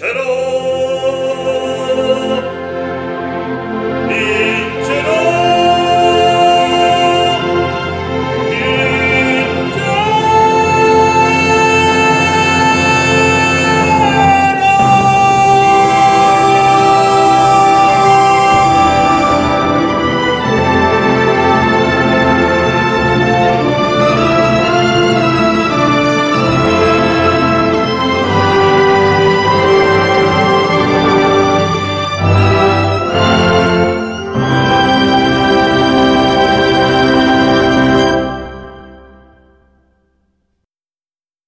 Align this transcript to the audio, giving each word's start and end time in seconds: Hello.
Hello. 0.00 0.49